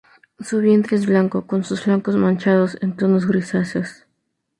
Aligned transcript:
Su 0.39 0.61
vientre 0.61 0.97
es 0.97 1.05
blanco, 1.05 1.45
con 1.45 1.63
sus 1.63 1.81
flancos 1.81 2.15
manchados 2.15 2.75
en 2.81 2.95
tonos 2.97 3.27
grisáceos. 3.27 4.07